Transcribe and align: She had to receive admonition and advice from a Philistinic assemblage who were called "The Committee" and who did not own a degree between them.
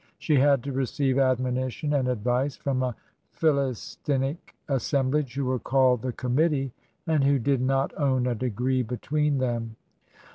She 0.17 0.33
had 0.39 0.63
to 0.63 0.71
receive 0.71 1.19
admonition 1.19 1.93
and 1.93 2.07
advice 2.07 2.55
from 2.57 2.81
a 2.81 2.95
Philistinic 3.29 4.55
assemblage 4.67 5.35
who 5.35 5.45
were 5.45 5.59
called 5.59 6.01
"The 6.01 6.11
Committee" 6.11 6.73
and 7.05 7.23
who 7.23 7.37
did 7.37 7.61
not 7.61 7.95
own 7.95 8.25
a 8.25 8.33
degree 8.33 8.81
between 8.81 9.37
them. 9.37 9.75